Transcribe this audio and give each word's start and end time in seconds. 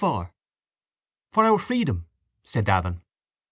—For 0.01 0.31
our 1.35 1.59
freedom, 1.59 2.07
said 2.41 2.65
Davin. 2.65 3.01